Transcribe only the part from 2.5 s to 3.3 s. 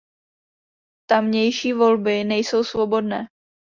svobodné.